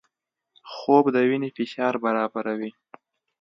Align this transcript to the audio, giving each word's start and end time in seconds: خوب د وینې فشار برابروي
خوب 0.73 1.05
د 1.15 1.15
وینې 1.29 1.49
فشار 1.57 1.93
برابروي 2.05 2.71